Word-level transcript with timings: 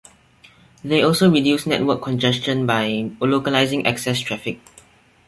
They 0.83 1.03
also 1.03 1.29
reduce 1.29 1.67
network 1.67 2.01
congestion 2.01 2.65
by 2.65 3.11
localizing 3.19 3.85
access 3.85 4.19
traffic. 4.19 4.59